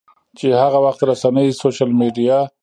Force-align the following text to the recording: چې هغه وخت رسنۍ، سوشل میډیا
چې 0.37 0.47
هغه 0.61 0.79
وخت 0.85 1.01
رسنۍ، 1.09 1.47
سوشل 1.61 1.89
میډیا 1.99 2.37